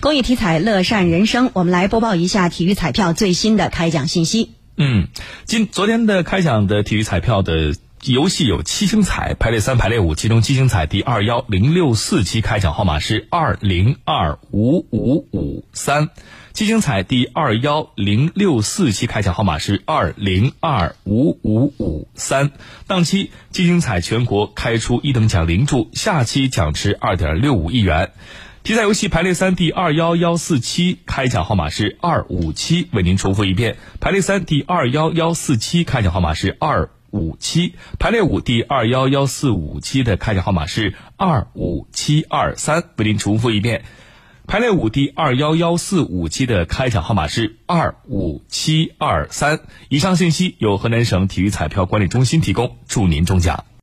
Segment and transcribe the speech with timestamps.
[0.00, 1.50] 公益体彩，乐善人生。
[1.54, 4.52] 我们来播报一下体育彩票最新的开奖信息。
[4.76, 5.08] 嗯，
[5.44, 16.10] 今昨天的开奖的体育彩票的游戏有七星彩排列三、排列五，其中七星彩第二幺零六四期开奖号码是二零二五五五三。
[16.52, 22.50] 七星彩第二幺零六四期开奖号码是二零二五五五三，
[22.86, 28.10] 当期七星彩全国开出一等奖零注，下期奖池二点六五亿元。
[28.66, 43.84] 体彩游戏排列三第二幺幺四七开奖号码是二五七，为您重复一遍：排列三第二幺幺四七开奖号码是二五七，排列五第二幺幺四五七的开奖号码是二五七二三，为您重复一遍。
[44.48, 49.60] 排列五第二幺幺四五期的开奖号码是二五七二三。
[49.88, 53.66] 以上信息由河南省体育彩票管理中心提供，祝您中奖。